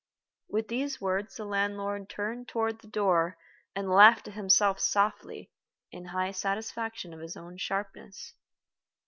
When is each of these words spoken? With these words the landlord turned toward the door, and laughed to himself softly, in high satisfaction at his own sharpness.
With 0.49 0.67
these 0.67 0.99
words 0.99 1.35
the 1.35 1.45
landlord 1.45 2.09
turned 2.09 2.47
toward 2.47 2.79
the 2.81 2.87
door, 2.87 3.37
and 3.75 3.87
laughed 3.87 4.25
to 4.25 4.31
himself 4.31 4.79
softly, 4.79 5.51
in 5.91 6.05
high 6.05 6.31
satisfaction 6.31 7.13
at 7.13 7.19
his 7.19 7.37
own 7.37 7.57
sharpness. 7.57 8.33